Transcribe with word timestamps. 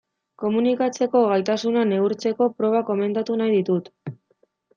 Komunikatzeko 0.43 1.21
gaitasuna 1.31 1.83
neurtzeko 1.89 2.49
proba 2.63 2.83
komentatu 2.89 3.37
nahi 3.45 3.53
ditut. 3.61 3.93